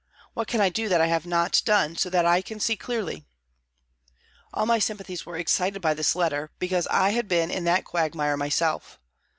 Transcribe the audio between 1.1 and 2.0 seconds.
not done,